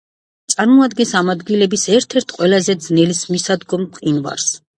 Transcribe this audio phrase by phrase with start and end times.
[0.53, 4.51] წარმოადგენს ამ ადგილების ერთ-ერთ ყველაზე ძნელმისადგომ მყინვარს.